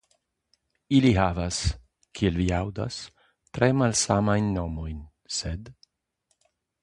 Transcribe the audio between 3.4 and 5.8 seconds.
tre malsamajn nomojn, sed..